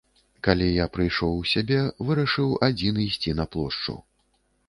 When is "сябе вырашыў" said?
1.51-2.57